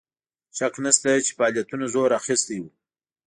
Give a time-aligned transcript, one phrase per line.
[0.57, 2.69] شک نسته چې فعالیتونو زور اخیستی وو.